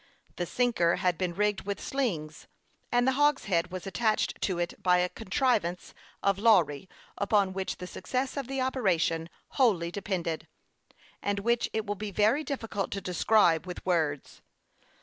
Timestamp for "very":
12.09-12.43